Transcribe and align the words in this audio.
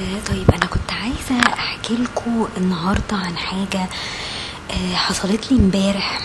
طيب 0.00 0.50
أنا 0.50 0.66
كنت 0.66 0.92
عايزة 0.92 1.46
أحكي 1.54 1.94
لكم 1.96 2.46
النهارده 2.56 3.16
عن 3.16 3.36
حاجة 3.36 3.88
آه، 4.70 4.94
حصلت 4.94 5.52
لي 5.52 5.58
امبارح. 5.58 6.20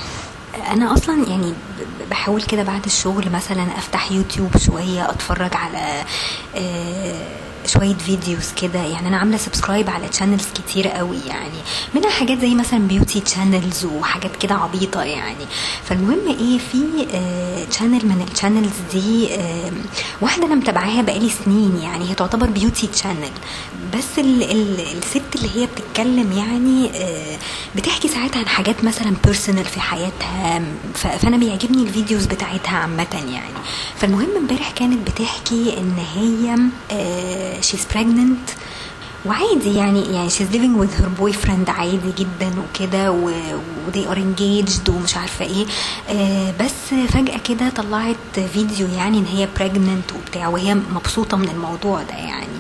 أنا 0.71 0.93
أصلا 0.93 1.29
يعني 1.29 1.53
بحاول 2.11 2.41
كده 2.41 2.63
بعد 2.63 2.85
الشغل 2.85 3.29
مثلا 3.31 3.67
أفتح 3.77 4.11
يوتيوب 4.11 4.57
شوية 4.57 5.09
أتفرج 5.09 5.51
على 5.55 6.03
آه، 6.55 7.25
شوية 7.69 7.93
فيديوز 7.95 8.51
كده. 8.61 8.79
يعني 8.79 9.07
أنا 9.07 9.17
عاملة 9.17 9.37
subscribe 9.37 9.89
على 9.89 10.07
channels 10.07 10.45
كتير 10.55 10.87
قوي 10.87 11.17
يعني. 11.27 11.59
منها 11.95 12.09
حاجات 12.09 12.39
زي 12.39 12.55
مثلا 12.55 12.79
beauty 12.79 13.19
channels 13.19 13.85
وحاجات 13.85 14.35
كده 14.35 14.55
عبيطة 14.55 15.03
يعني. 15.03 15.45
فالمهم 15.83 16.27
إيه 16.27 16.57
في 16.57 16.79
channel 17.71 18.05
من 18.05 18.25
ال 18.27 18.32
channels 18.32 18.73
دي 18.93 19.35
آه، 19.35 19.71
واحدة 20.21 20.45
أنا 20.45 20.55
متابعاها 20.55 21.01
بقالي 21.01 21.29
سنين 21.45 21.79
يعني. 21.83 22.09
هي 22.09 22.15
تعتبر 22.15 22.45
beauty 22.47 22.87
channel 22.87 23.31
بس 23.93 24.19
ال 24.19 24.43
ال 24.43 24.79
الست 24.97 25.35
اللي 25.35 25.49
هي 25.55 25.65
بتتكلم 25.65 26.31
يعني 26.31 26.89
آه، 26.95 27.37
بتحكي 27.75 28.07
ساعات 28.07 28.37
عن 28.37 28.47
حاجات 28.47 28.83
مثلا 28.83 29.13
personal 29.25 29.65
في 29.65 29.79
حياتها. 29.81 30.61
فأنا 30.93 31.37
بيعجبني 31.37 31.83
الفيديوز 31.83 32.25
بتاعتها 32.25 32.77
عامة 32.77 33.07
يعني. 33.13 33.59
فالمهم 33.97 34.27
امبارح 34.37 34.71
كانت 34.71 35.09
بتحكي 35.11 35.77
إن 35.77 35.97
هي 36.15 36.55
she's 37.61 37.87
pregnant. 37.93 38.51
وعادي 39.25 39.75
يعني 39.75 40.13
يعني 40.13 40.29
she's 40.29 40.53
living 40.53 40.81
with 40.81 41.01
her 41.01 41.21
boyfriend 41.21 41.69
عادي 41.69 42.11
جدا 42.17 42.51
وكده 42.59 43.11
و 43.11 43.31
they 43.93 44.07
are 44.13 44.17
engaged 44.17 44.89
ومش 44.89 45.17
عارفة 45.17 45.45
إيه. 45.45 45.65
آه 46.09 46.53
بس 46.59 46.93
فجأة 47.09 47.37
كده 47.37 47.69
طلعت 47.69 48.39
فيديو 48.53 48.87
يعني 48.87 49.17
إن 49.19 49.25
هي 49.25 49.47
pregnant 49.59 50.15
وبتاع 50.15 50.47
وهي 50.47 50.75
مبسوطة 50.75 51.37
من 51.37 51.49
الموضوع 51.49 52.01
ده 52.03 52.13
يعني. 52.15 52.57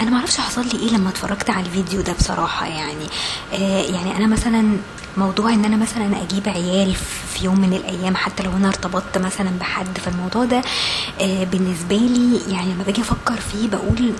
أنا 0.00 0.10
معرفش 0.10 0.36
حصل 0.38 0.66
لي 0.66 0.78
إيه 0.82 0.90
لما 0.90 1.08
اتفرجت 1.08 1.50
على 1.50 1.66
الفيديو 1.66 2.00
ده 2.00 2.12
بصراحة 2.12 2.66
يعني. 2.66 3.04
آه 3.52 3.82
يعني 3.82 4.16
أنا 4.16 4.26
مثلا 4.26 4.76
موضوع 5.16 5.52
إن 5.52 5.64
أنا 5.64 5.76
مثلا 5.76 6.22
أجيب 6.22 6.48
عيال 6.48 6.94
في 6.94 7.44
يوم 7.44 7.60
من 7.60 7.72
الأيام 7.72 8.16
حتى 8.16 8.42
لو 8.42 8.50
أنا 8.56 8.68
ارتبطت 8.68 9.18
مثلا 9.18 9.50
بحد 9.60 9.98
فالموضوع 9.98 10.44
ده 10.44 10.62
بالنسبة 11.22 11.96
لي 11.96 12.40
يعني 12.52 12.72
لما 12.74 12.82
باجي 12.84 13.00
أفكر 13.02 13.36
فيه 13.40 13.68
بقول 13.68 14.12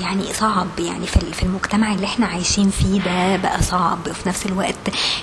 يعني 0.00 0.32
صعب 0.32 0.66
يعني 0.78 1.06
في 1.06 1.42
المجتمع 1.42 1.94
اللي 1.94 2.06
إحنا 2.06 2.26
عايشين 2.26 2.70
فيه 2.70 3.00
ده 3.00 3.36
بقى 3.36 3.62
صعب. 3.62 3.98
وفي 4.10 4.28
نفس 4.28 4.46
الوقت 4.46 4.74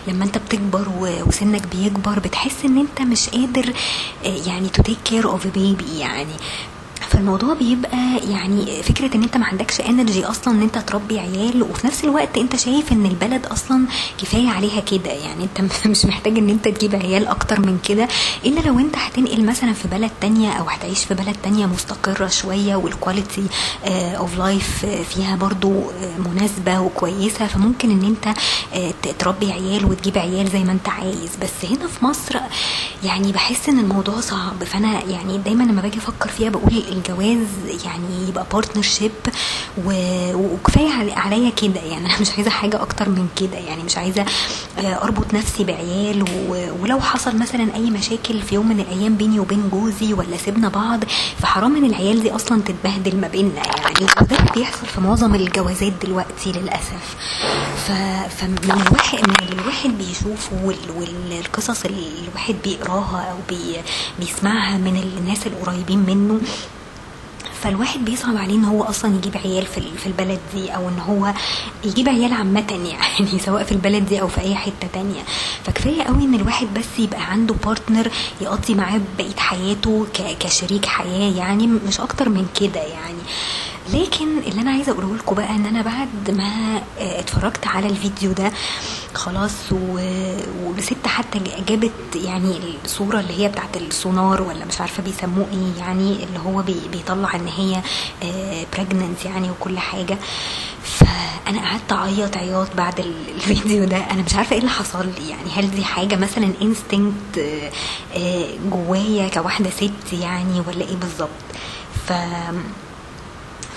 لما 0.08 0.26
أنت 0.26 0.38
بتكبر 0.38 0.86
وسنك 1.28 1.62
بيكبر 1.76 2.20
بتحس 2.20 2.66
إن 2.66 2.78
أنت 2.78 3.02
مش 3.02 3.30
قادر 3.30 3.74
آه، 4.26 4.28
يعني 4.48 4.70
take 4.70 5.12
care 5.12 5.26
of 5.26 5.44
a 5.46 5.58
baby 5.58 5.90
يعني. 5.98 6.34
فالموضوع 7.14 7.54
بيبقى 7.54 8.18
يعني 8.30 8.84
فكرة 8.84 9.16
إن 9.16 9.24
أنت 9.24 9.38
ما 9.38 9.46
عندكش 9.46 9.82
energy 9.82 10.26
أصلا 10.26 10.54
إن 10.54 10.62
أنت 10.62 10.78
تربي 10.78 11.20
عيال 11.20 11.64
وفي 11.64 11.88
نفس 11.88 12.04
الوقت 12.04 12.38
أنت 12.38 12.56
شايف 12.56 12.92
إن 12.92 13.06
البلد 13.06 13.46
أصلا 13.46 13.86
كفاية 14.18 14.50
عليها 14.50 14.80
كده. 14.82 15.12
يعني 15.12 15.44
أنت 15.44 15.62
مش 15.88 16.06
محتاج 16.06 16.38
إن 16.38 16.50
أنت 16.50 16.68
تجيب 16.68 16.96
عيال 16.96 17.28
أكتر 17.28 17.60
من 17.60 17.80
كده. 17.88 18.08
إلا 18.46 18.60
لو 18.60 18.80
أنت 18.80 18.96
هتنقل 18.98 19.46
مثلا 19.46 19.74
في 19.74 19.88
بلد 19.88 20.12
تانية 20.22 20.52
أو 20.52 20.64
هتعيش 20.66 21.06
في 21.06 21.14
بلد 21.14 21.36
تانية 21.44 21.66
مستقرة 21.66 22.28
شوية 22.28 22.76
وال 22.76 22.91
quality 22.91 23.44
of 23.88 24.38
life 24.38 24.86
فيها 24.86 25.36
برضو 25.36 25.72
آه، 25.72 26.18
مناسبة 26.30 26.80
وكويسة 26.80 27.48
فممكن 27.48 27.92
إن 27.92 28.04
أنت 28.04 28.38
آه، 28.74 28.94
تربي 29.20 29.52
عيال 29.52 29.86
وتجيب 29.86 30.18
عيال 30.18 30.50
زي 30.50 30.64
ما 30.64 30.72
أنت 30.72 30.90
عايز. 30.90 31.30
بس 31.42 31.66
هنا 31.72 31.88
في 31.88 32.06
مصر 32.06 32.40
يعني 33.04 33.32
بحس 33.32 33.70
إن 33.70 33.80
الموضوع 33.80 34.20
صعب. 34.20 34.64
فأنا 34.64 35.04
يعني 35.04 35.38
دايما 35.38 35.64
لما 35.64 35.82
باجي 35.82 35.98
أفكر 35.98 36.30
فيها 36.30 36.50
بقول 36.50 36.84
الجواز 37.10 37.48
يعني 37.86 38.28
يبقى 38.30 38.46
بارتنرشيب 38.54 39.12
وكفاية 40.36 40.90
عل- 40.94 41.12
عليا 41.12 41.50
كده 41.50 41.80
يعني 41.82 42.06
أنا 42.06 42.22
مش 42.22 42.32
عايزة 42.32 42.50
حاجة 42.50 42.82
أكتر 42.82 43.10
من 43.10 43.28
كده 43.36 43.58
يعني 43.58 43.84
مش 43.84 43.98
عايزة 43.98 44.26
آه، 44.80 45.04
أربط 45.04 45.34
نفسي 45.34 45.64
بعيال 45.64 46.26
ولو 46.82 47.00
حصل 47.00 47.38
مثلا 47.38 47.76
أي 47.76 47.90
مشاكل 47.90 48.42
في 48.42 48.56
يوم 48.56 48.70
من 48.70 48.80
الأيام 48.80 49.16
بيني 49.16 49.40
وبين 49.40 49.70
جوزي 49.70 50.14
ولا 50.14 50.38
سيبنا 50.38 50.70
بعض 50.70 51.04
فحرام 51.42 51.76
إن 51.76 51.86
العيال 51.86 52.24
دي 52.24 52.36
أصلا 52.36 52.62
تتبهدل 52.62 53.16
ما 53.18 53.28
بيننا 53.28 53.56
يعني 53.66 54.06
وده 54.22 54.38
بيحصل 54.56 54.86
في 54.88 55.02
معظم 55.02 55.36
الجوازات 55.36 55.94
دلوقتي 56.06 56.52
للأسف. 56.52 57.16
ف... 57.88 57.92
فمن 58.42 58.58
الواحد 58.64 59.30
من 59.30 59.36
اللي 59.42 59.62
الواحد 59.62 59.90
بيشوفه 59.98 60.52
وال- 60.64 60.92
والقصص 61.32 61.86
اللي 61.86 62.08
الواحد 62.28 62.56
بيقراها 62.64 63.32
أو 63.32 63.38
بي... 63.50 63.76
بيسمعها 64.20 64.78
من 64.78 65.04
الناس 65.20 65.48
القريبين 65.48 66.00
منه 66.00 66.40
فالواحد 67.64 68.06
بيصعب 68.06 68.38
عليه 68.38 68.56
إن 68.56 68.66
هو 68.66 68.84
أصلا 68.84 69.16
يجيب 69.16 69.38
عيال 69.38 69.66
في 69.66 69.82
في 69.98 70.08
البلد 70.08 70.40
دي 70.54 70.70
أو 70.70 70.90
إن 70.90 71.00
هو 71.00 71.34
يجيب 71.86 72.10
عيال 72.10 72.34
عامة 72.34 72.72
يعني 73.20 73.40
سواء 73.40 73.64
في 73.64 73.72
البلد 73.72 74.06
دي 74.06 74.22
أو 74.22 74.28
في 74.28 74.42
أي 74.42 74.56
حتة 74.56 74.88
تانية. 74.94 75.22
فكفاية 75.64 76.04
قوي 76.04 76.24
إن 76.24 76.34
الواحد 76.36 76.68
بس 76.74 77.00
يبقى 77.00 77.32
عنده 77.32 77.56
partner 77.66 78.12
يقضي 78.42 78.76
معاه 78.76 79.02
بقية 79.18 79.36
حياته 79.38 80.08
كشريك 80.40 80.86
حياة 80.86 81.34
يعني 81.38 81.68
مش 81.68 82.00
أكتر 82.00 82.30
من 82.30 82.48
كده 82.60 82.82
يعني. 82.82 83.24
لكن 83.94 84.38
اللي 84.38 84.62
أنا 84.62 84.72
عايزة 84.72 84.92
أقوله 84.92 85.16
لكم 85.16 85.36
بقى 85.36 85.50
إن 85.50 85.66
أنا 85.66 85.82
بعد 85.82 86.32
ما 86.38 86.78
آه، 87.00 87.20
اتفرجت 87.20 87.68
على 87.68 87.88
الفيديو 87.88 88.32
ده 88.32 88.52
خلاص 89.14 89.52
و- 89.72 90.38
والست 90.64 91.08
حتى 91.08 91.40
جابت 91.70 91.92
يعني 92.16 92.60
الصورة 92.86 93.20
اللي 93.20 93.40
هي 93.44 93.48
بتاعت 93.48 93.78
السونار 93.78 94.42
ولا 94.42 94.66
مش 94.66 94.82
عارفة 94.82 95.04
بيسموه 95.04 95.48
إيه 95.54 95.80
يعني 95.84 96.24
اللي 96.24 96.40
هو 96.40 96.62
بي 96.62 96.76
بيطلع 96.92 97.36
إن 97.36 97.48
هي 97.48 97.82
pregnant 98.74 99.26
يعني 99.26 99.50
وكل 99.52 99.80
حاجة. 99.80 100.18
فأنا 100.84 101.60
قعدت 101.70 101.92
أعيط 101.92 102.38
عياط 102.38 102.68
بعد 102.78 103.00
ال- 103.00 103.30
الفيديو 103.36 103.86
ده. 103.86 103.98
أنا 103.98 104.22
مش 104.22 104.36
عارفة 104.36 104.54
إيه 104.54 104.60
اللي 104.60 104.72
حصل 104.72 105.06
لي. 105.06 105.30
يعني 105.30 105.50
هل 105.56 105.72
دي 105.72 105.84
حاجة 105.84 106.16
مثلا 106.16 106.54
instinct 106.62 107.62
جوايا 108.72 109.28
كواحدة 109.30 109.70
ست 109.70 110.14
يعني 110.14 110.60
ولا 110.68 110.86
إيه 110.86 110.96
بالظبط؟ 110.96 111.30
ف 112.08 112.14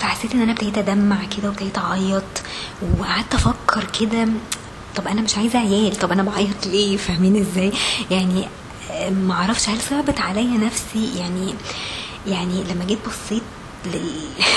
فحسيت 0.01 0.35
إن 0.35 0.43
أنا 0.43 0.53
ابتديت 0.53 0.79
أدمع 0.79 1.17
كده 1.37 1.49
وابتديت 1.49 1.79
أعيط 1.79 2.23
وقعدت 2.99 3.35
أفكر 3.35 3.85
كده 4.01 4.29
طب 4.97 5.07
أنا 5.09 5.21
مش 5.21 5.37
عايزة 5.39 5.59
عيال 5.59 5.97
طب 5.97 6.13
أنا 6.13 6.23
بعيط 6.23 6.67
ليه؟ 6.67 6.97
فاهمين 6.97 7.37
إزاي؟ 7.37 7.73
يعني 8.11 8.49
آه، 8.91 9.11
ما 9.11 9.35
أعرفش 9.35 9.69
هل 9.69 9.81
صعبت 9.81 10.21
عليا 10.21 10.59
نفسي؟ 10.59 11.19
يعني 11.19 11.55
يعني 12.27 12.65
لما 12.65 12.85
جيت 12.85 12.99
بصيت 13.07 13.43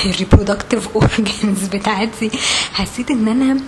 لل 0.06 0.18
reproductive 0.18 0.88
organs 0.96 1.64
بتاعتي 1.74 2.32
حسيت 2.74 3.12
إن 3.12 3.28
أنا 3.28 3.60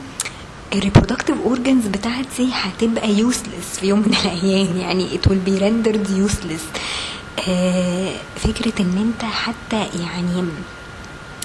ال 0.73 0.78
reproductive 0.78 1.37
organs 1.45 1.87
بتاعتي 1.87 2.49
هتبقى 2.53 3.09
useless 3.13 3.79
في 3.79 3.87
يوم 3.87 3.99
من 3.99 4.15
الأيام. 4.23 4.77
يعني 4.77 5.09
it 5.09 5.27
will 5.29 5.47
be 5.49 5.59
rendered 5.61 6.07
useless. 6.29 6.79
آه 7.49 8.11
فكرة 8.35 8.81
إن 8.81 8.97
أنت 8.97 9.31
حتى 9.31 9.87
يعني 9.99 10.43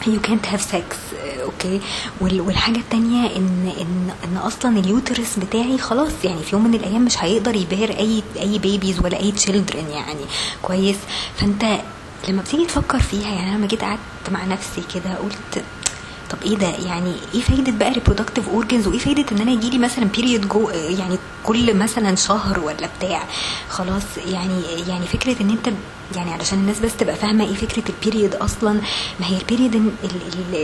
you 0.05 0.21
can't 0.27 0.47
have 0.53 0.61
sex 0.73 0.97
آه، 1.21 1.43
okay 1.43 1.81
وال- 2.21 2.41
والحاجة 2.41 2.77
التانية 2.79 3.37
ان 3.37 3.73
ان 3.81 4.11
إن 4.25 4.37
أصلا 4.37 4.79
ال 4.79 4.87
uterus 4.87 5.39
بتاعي 5.39 5.79
خلاص 5.79 6.13
يعني 6.25 6.43
في 6.43 6.57
يوم 6.57 6.65
من 6.69 6.75
الأيام 6.75 7.05
مش 7.05 7.25
هيقدر 7.25 7.55
يbear 7.57 7.91
اي 7.91 8.23
أي 8.41 8.59
babies 8.59 9.01
ولا 9.01 9.21
أي 9.21 9.33
children 9.33 9.89
يعني. 9.91 10.21
كويس؟ 10.63 10.97
فأنت 11.37 11.65
لما 12.29 12.43
بتيجي 12.43 12.67
تفكر 12.67 12.99
فيها 12.99 13.29
يعني 13.35 13.51
أنا 13.51 13.57
لما 13.57 13.67
جيت 13.67 13.81
قعدت 13.85 13.99
مع 14.33 14.45
نفسي 14.45 14.83
كده 14.95 15.15
قلت 15.15 15.65
طب 16.31 16.39
إيه 16.45 16.57
ده؟ 16.57 16.69
يعني 16.69 17.13
إيه 17.35 17.41
فايدة 17.41 17.73
بقى 17.73 17.93
reproductive 17.93 18.49
organs 18.49 18.87
وايه 18.87 18.99
فايدة 18.99 19.25
ان 19.33 19.39
أنا 19.41 19.51
يجي 19.51 19.71
لي 19.71 19.79
مثلا 19.79 20.05
period 20.05 20.49
جو 20.49 20.71
يعني 20.71 21.19
كل 21.45 21.75
مثلا 21.75 22.15
شهر 22.15 22.61
ولا 22.61 22.89
بتاع؟ 22.99 23.25
خلاص 23.69 24.03
يعني 24.27 24.61
يعني 24.89 25.07
فكرة 25.07 25.37
ان 25.43 25.51
انت 25.51 25.69
يعني 26.17 26.33
علشان 26.33 26.59
الناس 26.59 26.81
بس 26.81 26.97
تبقى 26.97 27.15
فاهمة 27.17 27.45
إيه 27.45 27.55
فكرة 27.55 27.83
ال 27.89 27.95
period 27.95 28.35
أصلا 28.35 28.73
ما 29.21 29.27
هي 29.27 29.37
ال 29.39 29.44
period 29.44 29.75
ال 29.75 29.91
ال 30.05 30.55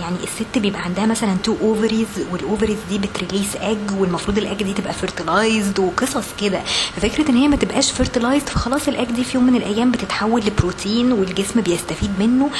يعني 0.00 0.16
الست 0.24 0.58
بيبقى 0.58 0.80
عندها 0.82 1.06
مثلا 1.06 1.36
two 1.44 1.56
ovaries 1.60 2.06
وال 2.32 2.42
ovaries 2.42 2.76
دي 2.90 2.98
بت 2.98 3.11
release 3.11 3.56
egg 3.56 3.78
والمفروض 3.98 4.38
الاج 4.38 4.62
دي 4.62 4.72
تبقى 4.72 4.92
fertilized 4.92 5.78
وقصص 5.78 6.24
كده. 6.40 6.60
ففكرة 6.96 7.30
ان 7.30 7.36
هي 7.36 7.48
ما 7.48 7.56
تبقاش 7.56 7.90
fertilized 7.92 8.48
فخلاص 8.48 8.88
الاج 8.88 9.06
دي 9.06 9.24
في 9.24 9.36
يوم 9.36 9.46
من 9.46 9.56
الأيام 9.56 9.90
بتتحول 9.90 10.40
لبروتين 10.46 11.12
والجسم 11.12 11.60
بيستفيد 11.60 12.10
منه. 12.18 12.50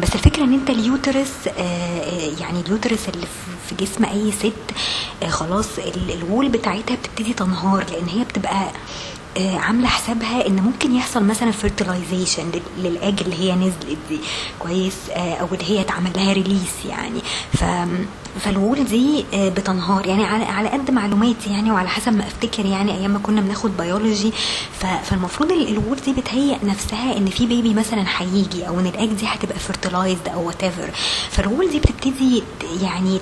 بس 0.00 0.14
الفكرة 0.14 0.44
ان 0.44 0.52
انت 0.54 0.70
ال 0.70 0.79
uterus 0.79 1.32
آه، 1.58 2.05
يعني 2.40 2.60
ال 2.60 2.67
uterus 2.67 3.08
اللي 3.08 3.26
في- 3.26 3.84
جسم 3.84 4.04
أي 4.04 4.32
ست 4.32 4.52
آه، 5.22 5.28
خلاص 5.28 5.78
ال- 5.78 6.10
ال 6.12 6.19
wall 6.19 6.48
بتاعتها 6.48 6.96
بتبتدي 6.96 7.32
تنهار 7.32 7.84
لأن 7.90 8.08
هي 8.08 8.24
بتبقى 8.24 8.70
آه، 9.36 9.56
عاملة 9.58 9.88
حسابها 9.88 10.46
إن 10.46 10.56
ممكن 10.56 10.94
يحصل 10.94 11.24
مثلا 11.24 11.50
fertilization 11.50 12.50
لل 12.78 12.95
egg 12.95 13.20
اللي 13.20 13.36
هي 13.40 13.54
نزلت 13.54 13.98
دي. 14.08 14.18
كويس؟ 14.58 14.94
آه، 15.10 15.34
أو 15.34 15.46
اللي 15.52 15.64
هي 15.70 15.80
اتعمل 15.80 16.10
لها 16.16 16.32
release 16.32 16.72
يعني. 16.88 17.20
ف 17.52 17.64
فال 18.40 18.55
wall 18.55 18.84
دي 18.84 19.24
آه، 19.34 19.48
بتنهار. 19.48 20.06
يعني 20.06 20.24
على 20.24 20.44
على 20.44 20.68
قد 20.68 20.90
معلوماتي 20.90 21.50
يعني 21.50 21.70
وعلى 21.70 21.88
حسب 21.88 22.12
ما 22.12 22.26
افتكر 22.26 22.64
يعني 22.66 22.92
أيام 22.94 23.10
ما 23.10 23.18
كنا 23.18 23.40
بناخد 23.40 23.76
بيولوجي 23.76 24.32
فالمفروض 25.04 25.52
ال- 25.52 25.68
ال 25.68 25.74
wall 25.74 25.96
دي 26.04 26.12
بتهيئ 26.12 26.56
نفسها 26.64 27.16
إن 27.16 27.26
في 27.26 27.46
baby 27.46 27.74
مثلا 27.74 28.04
هيجي 28.18 28.68
أو 28.68 28.80
إن 28.80 28.86
الاج 28.86 29.08
دي 29.08 29.26
هتبقى 29.26 29.58
fertilized 29.58 30.28
أو 30.28 30.46
whatever 30.46 30.90
فال 31.30 31.43
wall 31.43 31.70
دي 31.70 31.78
بتبتدي 31.78 32.42
يعني 32.82 33.20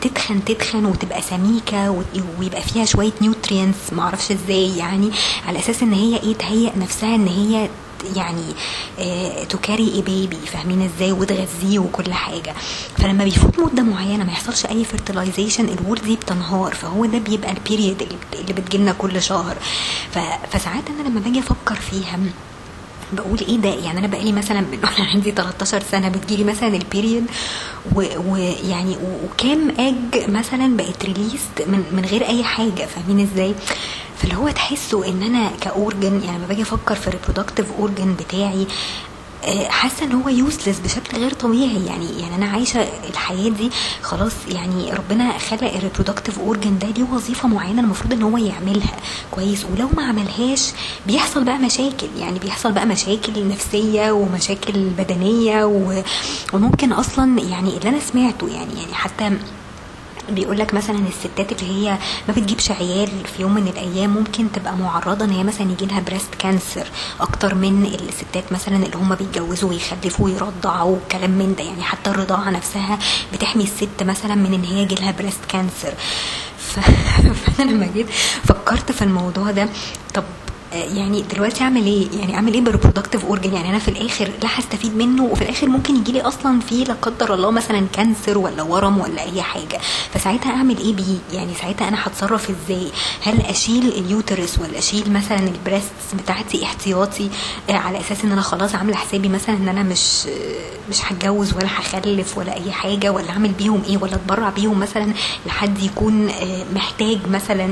تتخن 0.00 0.44
تتخن 0.44 0.84
وتبقى 0.86 1.22
سميكة 1.22 2.02
ويبقى 2.40 2.62
فيها 2.62 2.84
شوية 2.84 3.12
nutrients 3.22 3.92
معرفش 3.92 4.30
إزاي 4.32 4.76
يعني 4.76 5.10
على 5.48 5.58
أساس 5.58 5.82
إن 5.82 5.92
هي 5.92 6.16
إيه 6.22 6.34
تهيئ 6.34 6.70
نفسها 6.78 7.14
إن 7.14 7.26
هي 7.26 7.68
يعني 8.16 8.54
ت 9.48 9.55
carry 9.55 9.88
إيه 9.88 10.02
baby 10.02 10.36
فاهمين 10.36 10.82
إزاي؟ 10.82 11.12
وتغذيه 11.12 11.78
وكل 11.78 12.12
حاجة. 12.12 12.54
فلما 12.98 13.24
بيفوت 13.24 13.58
مدة 13.58 13.82
معينة 13.82 14.24
ما 14.24 14.32
يحصلش 14.32 14.66
أي 14.66 14.84
fertilization 14.84 15.68
ال 15.68 15.74
wall 15.74 15.98
دي 15.98 16.16
بتنهار. 16.16 16.74
فهو 16.74 17.04
ده 17.04 17.18
بيبقى 17.18 17.50
ال 17.52 17.59
period 17.59 18.02
اللي- 18.34 18.52
بتجيلنا 18.52 18.92
كل 18.92 19.22
شهر. 19.22 19.56
فساعات 20.50 20.84
أنا 20.90 21.08
لما 21.08 21.20
باجي 21.20 21.38
أفكر 21.38 21.74
فيها 21.74 22.18
بقول 23.12 23.38
إيه 23.48 23.56
ده؟ 23.56 23.68
يعني 23.68 23.98
أنا 23.98 24.06
بقالي 24.06 24.32
مثلا 24.32 24.60
من 24.60 24.78
وأنا 24.84 25.08
عندي 25.14 25.30
13 25.30 25.82
سنة 25.90 26.08
بتجيلي 26.08 26.44
مثلا 26.44 26.68
ال 26.68 26.76
period 26.76 27.26
ويعني 27.94 28.96
وكام 29.24 29.70
اج 29.78 30.30
مثلا 30.30 30.76
بقت 30.76 31.04
released 31.04 31.62
من 31.66 31.84
من 31.92 32.04
غير 32.04 32.26
أي 32.28 32.44
حاجة 32.44 32.86
فاهمين 32.86 33.28
إزاي؟ 33.32 33.54
فاللي 34.18 34.36
هو 34.36 34.48
تحسوا 34.50 35.06
إن 35.06 35.22
أنا 35.22 35.50
ك 35.60 35.70
organ 35.70 36.20
يعني 36.24 36.38
لما 36.38 36.46
باجي 36.46 36.62
أفكر 36.62 36.94
في 36.94 37.08
ال 37.08 37.13
reproductive 37.13 37.66
organ 37.78 38.14
بتاعي 38.14 38.66
حاسة 39.68 40.04
إن 40.04 40.12
هو 40.12 40.28
useless 40.28 40.78
بشكل 40.78 41.18
غير 41.18 41.32
طبيعي. 41.32 41.86
يعني 41.86 42.20
يعني 42.20 42.34
أنا 42.36 42.46
عايشة 42.46 42.86
الحياة 43.10 43.48
دي 43.50 43.70
خلاص 44.02 44.32
يعني 44.48 44.92
ربنا 44.92 45.38
خلق 45.38 45.72
ال 45.74 45.79
reproductive 45.79 46.38
organ 46.38 46.78
ده 46.78 46.88
ليه 46.88 47.04
وظيفة 47.12 47.48
معينة 47.48 47.82
المفروض 47.82 48.12
إن 48.12 48.22
هو 48.22 48.36
يعملها. 48.38 48.96
كويس. 49.30 49.64
ولو 49.64 49.88
ما 49.96 50.02
عملهاش 50.04 50.70
بيحصل 51.06 51.44
بقى 51.44 51.58
مشاكل. 51.58 52.06
يعني 52.18 52.38
بيحصل 52.38 52.72
بقى 52.72 52.86
مشاكل 52.86 53.48
نفسية 53.48 54.10
ومشاكل 54.12 54.72
بدنية 54.98 55.64
و- 55.64 56.02
وممكن 56.52 56.92
أصلا 56.92 57.40
يعني 57.40 57.76
اللي 57.76 57.88
أنا 57.88 58.00
سمعته 58.00 58.48
يعني 58.48 58.74
يعني 58.80 58.94
حتى 58.94 59.30
بيقول 60.30 60.58
لك 60.58 60.74
مثلا 60.74 60.98
الستات 61.08 61.52
اللي 61.52 61.72
هي 61.72 61.98
ما 62.28 62.34
بتجيبش 62.34 62.70
عيال 62.70 63.08
في 63.36 63.42
يوم 63.42 63.54
من 63.54 63.68
الأيام 63.68 64.10
ممكن 64.10 64.52
تبقى 64.52 64.76
معرضة 64.76 65.24
إن 65.24 65.30
هي 65.30 65.44
مثلا 65.44 65.72
يجي 65.72 65.86
لها 65.86 66.00
breast 66.00 66.34
cancer 66.38 66.86
أكتر 67.20 67.54
من 67.54 67.84
الستات 67.84 68.52
مثلا 68.52 68.76
اللي 68.76 68.96
هم 68.96 69.14
بيتجوزوا 69.14 69.70
ويخلفوا 69.70 70.24
ويرضعوا 70.24 70.96
وكلام 70.96 71.30
من 71.30 71.54
ده 71.58 71.64
يعني 71.64 71.82
حتى 71.82 72.10
الرضاعة 72.10 72.50
نفسها 72.50 72.98
بتحمي 73.32 73.62
الست 73.64 74.02
مثلا 74.02 74.34
من 74.34 74.54
إن 74.54 74.64
هي 74.64 74.82
يجي 74.82 74.94
لها 74.94 75.10
breast 75.10 75.44
cancer. 75.48 75.94
فأنا 76.66 77.70
لما 77.70 77.86
جيت 77.94 78.06
فكرت 78.44 78.92
في 78.92 79.02
الموضوع 79.02 79.50
ده 79.50 79.68
طب 80.14 80.24
يعني 80.76 81.22
دلوقتي 81.34 81.64
اعمل 81.64 81.86
إيه؟ 81.86 82.06
يعني 82.20 82.34
اعمل 82.34 82.54
إيه 82.54 82.60
بال 82.60 82.69
reproductive 82.69 83.24
organ 83.24 83.52
يعني 83.54 83.70
أنا 83.70 83.78
في 83.78 83.88
الآخر 83.88 84.30
لا 84.42 84.48
هستفيد 84.58 84.96
منه 84.96 85.24
وفي 85.24 85.42
الآخر 85.42 85.68
ممكن 85.68 85.96
يجي 85.96 86.12
لي 86.12 86.20
أصلا 86.20 86.60
فيه 86.60 86.84
لا 86.84 86.94
قدر 87.02 87.34
الله 87.34 87.50
مثلا 87.50 87.86
cancer 87.92 88.38
ولا 88.38 88.62
ورم 88.62 88.98
ولا 88.98 89.22
أي 89.22 89.42
حاجة. 89.42 89.80
فساعتها 90.14 90.50
اعمل 90.52 90.78
إيه 90.78 90.94
بيه؟ 90.94 91.18
يعني 91.32 91.54
ساعتها 91.54 91.88
أنا 91.88 91.96
هتصرف 92.06 92.50
إزاي؟ 92.50 92.86
هل 93.22 93.40
اشيل 93.40 93.88
ال 93.88 93.98
uterus 93.98 94.58
ولا 94.58 94.78
اشيل 94.78 95.12
مثلا 95.12 95.38
ال 95.38 95.48
breasts 95.48 96.14
بتاعتي 96.22 96.64
احتياطي 96.64 97.28
آه، 97.70 97.72
على 97.72 98.00
أساس 98.00 98.24
ان 98.24 98.32
أنا 98.32 98.40
خلاص 98.42 98.74
عاملة 98.74 98.96
حسابي 98.96 99.28
مثلا 99.28 99.56
ان 99.56 99.68
أنا 99.68 99.82
مش 99.82 100.26
مش 100.90 101.00
هتجوز 101.04 101.54
ولا 101.54 101.66
هخلف 101.66 102.38
ولا 102.38 102.56
أي 102.56 102.72
حاجة 102.72 103.12
ولا 103.12 103.30
اعمل 103.30 103.48
بيهم 103.52 103.82
إيه؟ 103.88 103.98
ولا 103.98 104.14
اتبرع 104.14 104.50
بيهم 104.50 104.78
مثلا 104.80 105.12
لحد 105.46 105.82
يكون 105.82 106.28
آه، 106.28 106.64
محتاج 106.74 107.18
مثلا 107.30 107.68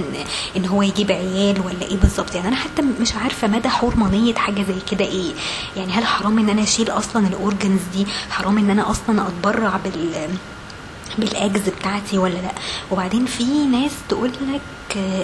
ان 0.56 0.66
هو 0.66 0.82
يجيب 0.82 1.12
عيال 1.12 1.60
ولا 1.66 1.82
إيه 1.90 1.96
بالظبط؟ 1.96 2.34
يعني 2.34 2.48
أنا 2.48 2.56
حتى 2.56 2.82
مش 3.00 3.14
عارفة 3.14 3.48
مدى 3.48 3.68
حرمانيه 3.68 4.34
حاجة 4.34 4.62
زي 4.62 4.74
كده 4.90 5.04
إيه. 5.04 5.32
يعني 5.76 5.92
هل 5.92 6.06
حرام 6.06 6.38
ان 6.38 6.48
أنا 6.50 6.62
اشيل 6.62 6.90
أصلا 6.90 7.26
ال 7.26 7.34
organs 7.34 7.80
دي؟ 7.92 8.06
حرام 8.30 8.58
ان 8.58 8.70
أنا 8.70 8.90
أصلا 8.90 9.28
اتبرع 9.28 9.76
بال 9.84 10.28
بال 11.18 11.35
eggs 11.35 11.68
بتاعتي 11.80 12.18
ولا 12.18 12.34
لأ. 12.34 12.52
وبعدين 12.90 13.26
في 13.26 13.44
ناس 13.66 13.92
تقول 14.08 14.30
لك 14.52 14.60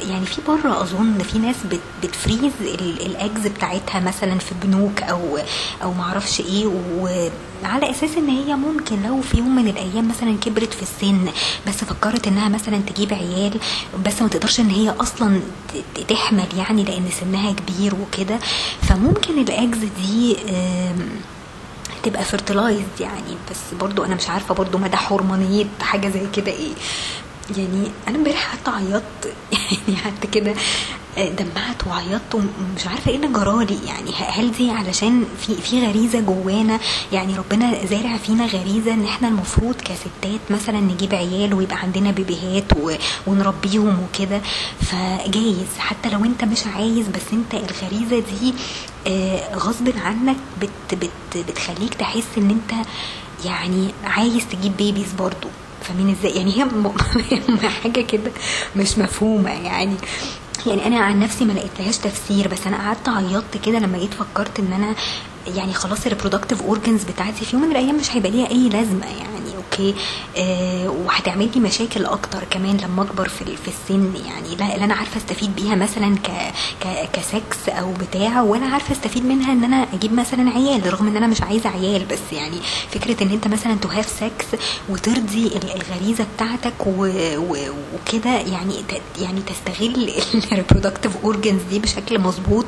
يعني 0.09 0.27
في 0.27 0.41
بره 0.49 0.83
أظن 0.83 1.19
في 1.19 1.39
ناس 1.39 1.57
بت 1.71 1.81
بت 2.03 2.15
freeze 2.15 2.53
ال- 2.61 3.07
ال 3.07 3.15
eggs 3.15 3.47
بتاعتها 3.47 4.01
مثلا 4.01 4.39
في 4.39 4.55
بنوك 4.65 5.03
أو 5.03 5.39
أو 5.83 5.93
معرفش 5.93 6.41
إيه 6.41 6.67
وعلى 6.99 7.91
أساس 7.91 8.11
إن 8.17 8.29
هي 8.29 8.55
ممكن 8.57 9.03
لو 9.03 9.21
في 9.21 9.39
يوم 9.39 9.57
من 9.57 9.69
الأيام 9.69 10.09
مثلا 10.09 10.37
كبرت 10.41 10.75
في 10.75 10.83
السن 10.83 11.29
بس 11.69 11.75
فكرت 11.85 12.27
إنها 12.27 12.49
مثلا 12.49 12.81
تجيب 12.87 13.15
عيال 13.15 13.59
بس 14.07 14.23
ما 14.23 14.29
تقدرش 14.29 14.61
إن 14.61 14.71
هي 14.71 14.91
أصلا 14.91 15.41
تحمل 16.09 16.47
يعني 16.59 16.85
لأن 16.85 17.05
سنها 17.21 17.53
كبير 17.53 17.95
وكده. 17.95 18.39
فممكن 18.83 19.39
الإجز 19.39 19.79
دي 20.03 20.37
تبقى 22.03 22.25
fertilized 22.25 23.01
يعني. 23.01 23.37
بس 23.51 23.75
برضو 23.81 24.05
أنا 24.05 24.15
مش 24.15 24.29
عارفة 24.31 24.55
برضو 24.55 24.79
مدى 24.79 24.97
حرمانية 24.97 25.65
حاجة 25.81 26.09
زي 26.09 26.27
كده 26.37 26.53
إيه. 26.53 26.73
يعني 27.57 27.91
أنا 28.09 28.17
امبارح 28.19 28.53
حتى 28.53 28.71
عيطت. 28.71 29.35
يعني 29.89 29.97
حتى 29.97 30.27
كده 30.27 30.55
آه، 31.19 31.29
دمعت 31.29 31.87
وعيطت 31.87 32.35
ومش 32.35 32.87
عارفة 32.87 33.11
إيه 33.11 33.17
اللي 33.17 33.29
جرالي 33.29 33.79
يعني 33.87 34.11
هل 34.15 34.53
دي 34.53 34.71
علشان 34.71 35.25
في 35.41 35.55
في 35.55 35.87
غريزة 35.87 36.21
جوانا؟ 36.21 36.81
يعني 37.13 37.37
ربنا 37.37 37.87
زارع 37.87 38.17
فينا 38.17 38.47
غريزة 38.47 38.95
إن 38.95 39.05
إحنا 39.05 39.29
المفروض 39.29 39.75
كستات 39.75 40.41
مثلا 40.51 40.81
نجيب 40.81 41.15
عيال 41.15 41.55
ويبقى 41.55 41.77
عندنا 41.77 42.11
بيبيهات 42.11 42.65
ونربيهم 43.27 43.99
وكده. 44.05 44.41
فجايز 44.81 45.79
حتى 45.79 46.11
لو 46.11 46.25
أنت 46.25 46.45
مش 46.45 46.67
عايز 46.67 47.09
بس 47.09 47.33
أنت 47.33 47.55
الغريزة 47.55 48.19
دي 48.19 48.55
آه، 49.07 49.55
غصب 49.57 49.89
عنك 50.05 50.37
بت 50.63 50.95
بت 50.95 51.49
بتخليك 51.49 51.95
تحس 51.95 52.27
إن 52.39 52.51
أنت 52.51 52.87
يعني 53.45 53.89
عايز 54.05 54.43
تجيب 54.53 54.77
بيبيز 54.77 55.13
برضو. 55.19 55.49
فاهمين 55.91 56.17
إزاي؟ 56.19 56.33
يعني 56.37 56.59
هي 56.59 57.69
حاجة 57.83 58.01
كده 58.01 58.31
مش 58.77 58.99
مفهومة 58.99 59.51
يعني. 59.51 59.95
يعني 60.67 60.87
أنا 60.87 60.99
عن 60.99 61.21
نفسي 61.21 61.45
ما 61.45 61.53
لقيتلهاش 61.53 61.99
تفسير 61.99 62.49
بس 62.49 62.67
أنا 62.67 62.77
قعدت 62.77 63.09
عيطت 63.09 63.57
كده 63.67 63.79
لما 63.79 63.99
جيت 63.99 64.15
فكرت 64.15 64.61
إن 64.61 64.73
أنا 64.73 64.95
يعني 65.57 65.73
خلاص 65.73 66.07
ال 66.07 66.11
reproductive 66.11 66.63
organs 66.63 67.05
بتاعتي 67.05 67.45
في 67.45 67.57
يوم 67.57 67.65
من 67.65 67.71
الأيام 67.71 67.97
مش 67.97 68.17
هيبقى 68.17 68.31
ليها 68.31 68.51
أي 68.51 68.69
لازمة 68.69 69.07
يعني. 69.07 69.40
okay 69.71 69.95
آه 70.37 70.89
وهتعمل 70.89 71.51
لي 71.55 71.61
مشاكل 71.61 72.05
أكتر 72.07 72.45
كمان 72.51 72.77
لما 72.77 73.03
اكبر 73.03 73.29
في 73.29 73.45
في 73.45 73.69
السن 73.69 74.13
يعني 74.27 74.57
لا, 74.57 74.77
لا 74.77 74.85
أنا 74.85 74.95
عارفة 74.95 75.17
استفيد 75.17 75.57
بيها 75.57 75.75
مثلا 75.75 76.17
ك 76.17 76.31
ك 76.85 77.09
كسكس 77.13 77.69
أو 77.69 77.93
بتاع 77.93 78.43
ولا 78.43 78.67
عارفة 78.67 78.93
استفيد 78.93 79.25
منها 79.25 79.53
ان 79.53 79.65
أنا 79.65 79.87
أجيب 79.95 80.13
مثلا 80.13 80.51
عيال 80.51 80.93
رغم 80.93 81.07
ان 81.09 81.17
أنا 81.17 81.27
مش 81.27 81.43
عايزة 81.43 81.71
عيال 81.71 82.05
بس 82.05 82.19
يعني 82.33 82.57
فكرة 82.91 83.23
ان 83.23 83.31
انت 83.31 83.49
مثلا 83.49 83.75
to 83.75 83.89
have 83.89 84.09
sex 84.09 84.47
وترضي 84.89 85.47
ال- 85.47 85.83
الغريزة 85.83 86.27
بتاعتك 86.37 86.87
وكده 86.87 88.31
يعني 88.31 88.75
يعني 89.21 89.41
تستغل 89.41 90.13
ال 90.53 90.58
reproductive 90.58 91.13
organs 91.25 91.63
دي 91.71 91.79
بشكل 91.79 92.19
مظبوط. 92.19 92.65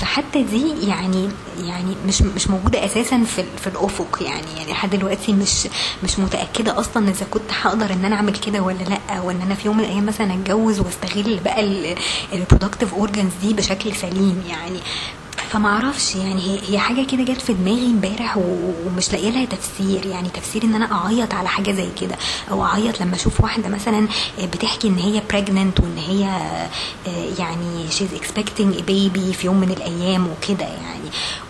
فحتى 0.00 0.42
دي 0.42 0.86
يعني 0.88 1.28
يعني 1.64 1.94
مش 2.06 2.22
مش 2.22 2.48
موجودة 2.50 2.84
أساسا 2.84 3.24
في 3.24 3.44
في 3.60 3.66
الأفق 3.66 4.18
يعني 4.22 4.46
يعني 4.58 4.70
لحد 4.72 4.90
دلوقتي 4.90 5.32
مش 5.32 5.68
مش 6.04 6.18
متاكده 6.42 6.80
أصلا 6.80 7.08
إذا 7.10 7.26
كنت 7.30 7.50
هقدر 7.62 7.92
إن 7.92 8.04
أنا 8.04 8.16
أعمل 8.16 8.32
كده 8.36 8.60
ولا 8.60 8.82
لأ 8.84 9.20
وإن 9.20 9.40
أنا 9.42 9.54
في 9.54 9.66
يوم 9.66 9.76
من 9.76 9.84
الأيام 9.84 10.06
مثلا 10.06 10.34
أتجوز 10.34 10.80
وأستغل 10.80 11.40
بقى 11.44 11.60
ال 12.32 12.37
reproductive 12.37 12.94
organs 12.94 13.32
دي 13.42 13.54
بشكل 13.54 13.94
سليم 13.96 14.42
يعني. 14.48 14.78
فما 15.50 15.68
أعرفش 15.68 16.14
يعني 16.14 16.60
هي 16.68 16.78
حاجة 16.78 17.06
كده 17.06 17.22
جت 17.22 17.40
في 17.40 17.52
دماغي 17.52 17.86
امبارح 17.86 18.36
ومش 18.86 19.12
لاقية 19.12 19.30
لها 19.30 19.44
تفسير 19.44 20.06
يعني. 20.06 20.28
تفسير 20.28 20.64
إن 20.64 20.74
أنا 20.74 20.92
أعيط 20.92 21.34
على 21.34 21.48
حاجة 21.48 21.72
زي 21.72 21.88
كده 22.00 22.16
أو 22.50 22.64
أعيط 22.64 23.00
لما 23.00 23.14
أشوف 23.14 23.40
واحدة 23.40 23.68
مثلا 23.68 24.08
بتحكي 24.42 24.88
إن 24.88 24.98
هي 24.98 25.22
pregnant 25.32 25.82
وإن 25.82 25.98
هي 25.98 26.24
آه، 27.06 27.28
يعني 27.38 27.86
expecting 27.90 28.74
a 28.78 28.82
baby 28.82 29.36
في 29.36 29.42
يوم 29.44 29.60
من 29.60 29.70
الأيام 29.70 30.26
وكده 30.28 30.64
يعني. 30.64 31.01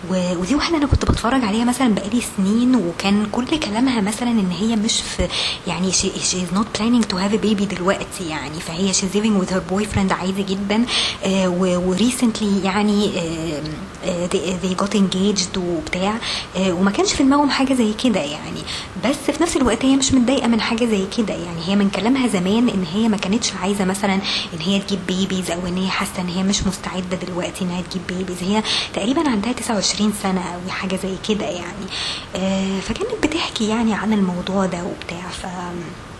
و- 0.09 0.35
ودي 0.37 0.55
واحدة 0.55 0.77
أنا 0.77 0.85
كنت 0.87 1.05
بتفرج 1.05 1.43
عليها 1.43 1.65
مثلا 1.65 1.93
بقالي 1.95 2.21
سنين 2.37 2.75
وكان 2.75 3.25
كل 3.31 3.59
كلامها 3.59 4.01
مثلا 4.01 4.29
إن 4.31 4.51
هي 4.51 4.75
مش 4.75 5.01
في 5.01 5.27
يعني 5.67 5.91
she, 5.91 6.05
she 6.05 6.35
is 6.35 6.57
not 6.57 6.79
planning 6.79 7.03
to 7.13 7.15
have 7.17 7.33
a 7.33 7.45
baby 7.45 7.63
دلوقتي 7.75 8.29
يعني 8.29 8.59
فهي 8.59 8.93
she's 8.93 9.15
living 9.15 9.43
with 9.45 9.53
her 9.53 9.73
boyfriend 9.73 10.11
عادي 10.11 10.43
جدا 10.43 10.85
آه، 11.25 11.49
وريسنتلي 11.87 12.63
يعني 12.63 13.11
آه، 13.19 13.61
آه، 14.05 14.27
they, 14.27 14.81
got 14.83 14.93
engaged 14.97 15.57
وبتاع 15.57 16.13
وما 16.59 16.91
كانش 16.91 17.13
في 17.13 17.23
دماغهم 17.23 17.49
حاجة 17.49 17.73
زي 17.73 17.93
كده 18.03 18.19
يعني. 18.19 18.59
بس 19.05 19.15
في 19.35 19.43
نفس 19.43 19.57
الوقت 19.57 19.85
هي 19.85 19.95
مش 19.95 20.13
متضايقة 20.13 20.47
من 20.47 20.61
حاجة 20.61 20.85
زي 20.85 21.05
كده 21.17 21.33
يعني. 21.33 21.61
هي 21.67 21.75
من 21.75 21.89
كلامها 21.89 22.27
زمان 22.27 22.69
إن 22.69 22.85
هي 22.93 23.07
ما 23.07 23.17
كانتش 23.17 23.53
عايزة 23.61 23.85
مثلا 23.85 24.13
إن 24.53 24.59
هي 24.61 24.79
تجيب 24.79 24.99
بيبيز 25.07 25.51
أو 25.51 25.67
إن 25.67 25.77
هي 25.77 25.87
حاسة 25.89 26.11
إن 26.21 26.27
هي 26.27 26.43
مش 26.43 26.67
مستعدة 26.67 27.17
دلوقتي 27.27 27.63
إنها 27.65 27.81
تجيب 27.81 28.01
بيبيز 28.07 28.37
هي 28.43 28.63
تقريبا 28.93 29.29
عندها 29.29 29.51
29 29.53 30.13
سنة 30.23 30.41
أو 30.55 30.69
حاجة 30.69 30.95
زي 30.95 31.15
كده 31.29 31.45
يعني. 31.45 31.85
آه، 32.35 32.79
فكانت 32.79 33.25
بتحكي 33.27 33.69
يعني 33.69 33.93
عن 33.93 34.13
الموضوع 34.13 34.65
ده 34.65 34.83
وبتاع 34.83 35.29
ف 35.29 35.45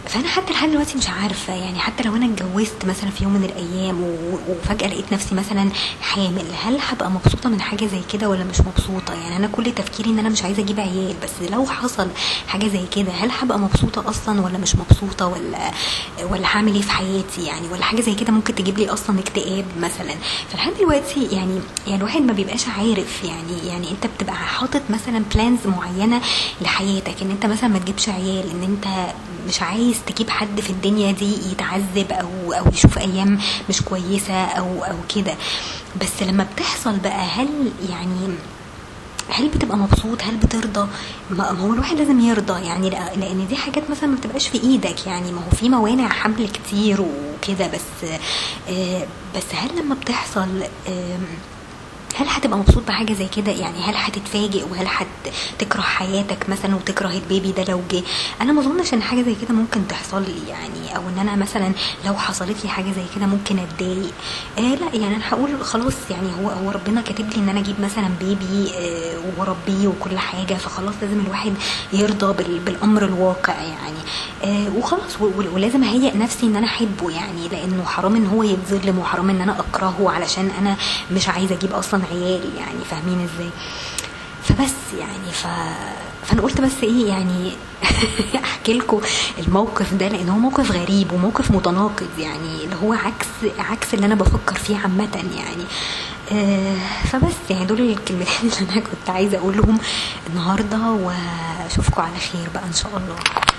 فانا 0.07 0.27
حتى 0.27 0.53
لحد 0.53 0.69
دلوقتي 0.69 0.98
مش 0.98 1.10
عارفة 1.10 1.53
يعني 1.53 1.79
حتى 1.79 2.03
لو 2.03 2.15
أنا 2.15 2.25
اتجوزت 2.25 2.86
مثلا 2.86 3.10
في 3.10 3.24
يوم 3.24 3.33
من 3.33 3.43
الأيام 3.43 4.01
وفجأة 4.50 4.88
لقيت 4.88 5.13
نفسي 5.13 5.36
مثلا 5.36 5.69
حامل 6.01 6.45
هل 6.63 6.77
هبقى 6.89 7.12
مبسوطة 7.12 7.50
من 7.50 7.62
حاجة 7.62 7.86
زي 7.86 8.01
كده 8.13 8.29
ولا 8.29 8.43
مش 8.43 8.60
مبسوطة؟ 8.62 9.13
يعني 9.13 9.36
أنا 9.38 9.48
كل 9.48 9.72
تفكيري 9.72 10.10
إن 10.10 10.19
أنا 10.19 10.29
مش 10.29 10.43
عايزة 10.43 10.63
أجيب 10.63 10.79
عيال 10.79 11.15
بس 11.24 11.51
لو 11.51 11.65
حصل 11.65 12.07
حاجة 12.48 12.67
زي 12.67 12.86
كده 12.95 13.12
هل 13.12 13.31
هبقى 13.41 13.60
مبسوطة 13.60 14.10
أصلا 14.10 14.41
ولا 14.41 14.57
مش 14.57 14.75
مبسوطة 14.75 15.27
ولا 15.27 15.72
ولا 16.31 16.48
هعمل 16.48 16.75
إيه 16.75 16.81
في 16.81 16.91
حياتي؟ 16.91 17.45
يعني 17.45 17.67
ولا 17.67 17.83
حاجة 17.83 18.01
زي 18.01 18.15
كده 18.15 18.31
ممكن 18.33 18.55
تجيب 18.55 18.77
لي 18.77 18.89
أصلا 18.89 19.19
اكتئاب 19.19 19.65
مثلا؟ 19.79 20.13
فلحد 20.51 20.72
دلوقتي 20.79 21.24
يعني 21.31 21.60
يعني 21.88 21.98
الواحد 21.98 22.22
ما 22.22 22.33
بيبقاش 22.33 22.67
عارف 22.67 23.24
يعني 23.24 23.67
يعني 23.67 23.91
أنت 23.91 24.07
بتبقى 24.07 24.36
حاطط 24.36 24.81
مثلا 24.89 25.24
بلانز 25.36 25.60
معينة 25.67 26.22
لحياتك 26.62 27.22
إن 27.22 27.31
أنت 27.31 27.45
مثلا 27.45 27.69
ما 27.69 27.79
تجيبش 27.79 28.10
عيال 28.10 28.50
إن 28.51 28.63
أنت 28.63 29.13
مش 29.47 29.62
عايز 29.62 29.95
تجيب 30.07 30.29
حد 30.29 30.62
في 30.62 30.69
الدنيا 30.69 31.12
دي 31.12 31.51
يتعذب 31.51 32.12
أو 32.12 32.53
أو 32.53 32.65
يشوف 32.73 32.97
أيام 32.97 33.39
مش 33.69 33.81
كويسة 33.81 34.33
أو 34.45 34.83
أو 34.83 34.95
كده. 35.15 35.35
بس 36.01 36.23
لما 36.23 36.47
بتحصل 36.55 36.97
بقى 37.00 37.21
هل 37.25 37.47
يعني 37.89 38.35
هل 39.29 39.50
بتبقى 39.50 39.77
مبسوط؟ 39.77 40.21
هل 40.23 40.38
بترضى؟ 40.38 40.88
ما 41.29 41.50
هو 41.51 41.73
الواحد 41.73 41.97
لازم 41.97 42.19
يرضى 42.19 42.65
يعني 42.65 42.89
لأن 42.89 43.45
دي 43.50 43.55
حاجات 43.55 43.89
مثلا 43.89 44.09
ما 44.09 44.15
بتبقاش 44.15 44.47
في 44.47 44.63
إيدك 44.63 45.07
يعني. 45.07 45.31
ما 45.31 45.38
هو 45.41 45.55
في 45.55 45.69
موانع 45.69 46.09
حمل 46.09 46.50
كتير 46.50 47.01
وكده 47.01 47.67
بس 47.67 48.09
آه، 48.69 49.07
بس 49.35 49.43
هل 49.55 49.69
لما 49.79 49.95
بتحصل 49.95 50.47
هل 52.15 52.27
هتبقى 52.29 52.58
مبسوط 52.58 52.84
بحاجة 52.88 53.13
زي 53.13 53.27
كده؟ 53.27 53.51
يعني 53.51 53.77
هل 53.84 53.93
هتتفاجئ؟ 53.96 54.63
وهل 54.72 54.88
هتكره 54.88 55.82
حياتك 55.82 56.50
مثلا 56.50 56.75
وتكره 56.75 57.10
البيبي 57.10 57.51
ده 57.51 57.63
لو 57.63 57.82
جه؟ 57.91 58.03
أنا 58.41 58.53
ما 58.53 58.62
أظنش 58.62 58.93
إن 58.93 59.01
حاجة 59.01 59.22
زي 59.22 59.36
كده 59.41 59.53
ممكن 59.53 59.88
تحصل 59.88 60.22
لي 60.22 60.50
يعني 60.50 60.96
أو 60.96 61.01
إن 61.10 61.20
أنا 61.20 61.36
مثلا 61.36 61.72
لو 62.05 62.13
حصلت 62.13 62.58
لي 62.63 62.70
حاجة 62.70 62.86
زي 62.91 63.03
كده 63.15 63.25
ممكن 63.25 63.60
أتضايق. 63.60 64.12
آه 64.58 64.62
لا 64.62 64.86
يعني 64.93 65.15
أنا 65.15 65.24
هقول 65.29 65.63
خلاص 65.65 65.93
يعني 66.10 66.27
هو 66.41 66.50
هو 66.50 66.72
ربنا 66.72 67.01
كاتب 67.01 67.29
لي 67.29 67.36
إن 67.36 67.50
أنا 67.50 67.60
أجيب 67.60 67.82
مثلا 67.82 68.10
بيبي 68.20 68.72
آه 68.77 69.17
واربيه 69.38 69.88
وكل 69.88 70.17
حاجة 70.17 70.53
فخلاص 70.53 70.93
لازم 71.01 71.20
الواحد 71.20 71.53
يرضى 71.93 72.43
بال- 72.43 72.60
بالأمر 72.60 73.05
الواقع 73.05 73.53
يعني. 73.62 73.98
آه 74.43 74.70
وخلاص 74.77 75.22
ولازم 75.53 75.84
أهيئ 75.84 76.17
نفسي 76.17 76.46
إن 76.46 76.55
أنا 76.55 76.67
أحبه 76.67 77.12
يعني 77.12 77.48
لأنه 77.51 77.84
حرام 77.86 78.15
إن 78.15 78.27
هو 78.27 78.43
يتظلم 78.43 79.00
وحرام 79.00 79.29
إن 79.29 79.41
أنا 79.41 79.60
أكرهه 79.60 80.12
علشان 80.12 80.51
أنا 80.60 80.75
مش 81.12 81.29
عايزة 81.29 81.55
أجيب 81.55 81.72
أصلا 81.74 82.02
عيال 82.12 82.50
يعني 82.57 82.86
فاهمين 82.89 83.29
إزاي؟ 83.33 83.50
فبس 84.43 85.00
يعني 85.00 85.31
ف 85.31 85.48
فأنا 86.25 86.41
قلت 86.41 86.62
بس 86.62 86.83
إيه 86.83 87.07
يعني 87.07 87.51
أحكي 88.43 88.74
لكم 88.74 89.01
الموقف 89.48 89.93
ده 89.93 90.07
لأن 90.07 90.29
هو 90.29 90.38
موقف 90.38 90.72
غريب 90.72 91.12
وموقف 91.12 91.51
متناقض 91.51 92.10
يعني 92.19 92.63
اللي 92.63 92.75
هو 92.83 92.93
عكس 92.93 93.27
عكس 93.60 93.93
اللي 93.93 94.05
أنا 94.05 94.15
بفكر 94.15 94.55
فيه 94.55 94.77
عامة 94.77 95.24
يعني. 95.38 95.63
آه، 96.31 96.77
فبس 97.03 97.33
يعني 97.50 97.65
دول 97.65 97.81
الكلمتين 97.81 98.51
اللي 98.62 98.72
أنا 98.72 98.81
كنت 98.81 99.10
عايزة 99.10 99.38
أقولهم 99.38 99.77
النهارده 100.29 100.79
وأشوفكم 100.91 102.01
على 102.01 102.17
خير 102.31 102.48
بقى 102.53 102.63
إن 102.63 102.74
شاء 102.74 102.91
الله. 102.98 103.43